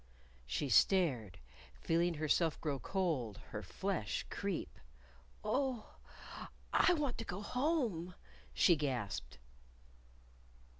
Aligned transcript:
_She 0.47 0.67
stared, 0.67 1.37
feeling 1.79 2.15
herself 2.15 2.59
grow 2.59 2.79
cold, 2.79 3.37
her 3.49 3.61
flesh 3.61 4.25
creep. 4.31 4.79
"Oh, 5.43 5.93
I 6.73 6.95
want 6.95 7.19
to 7.19 7.23
go 7.23 7.39
home!" 7.43 8.15
she 8.51 8.75
gasped. 8.75 9.37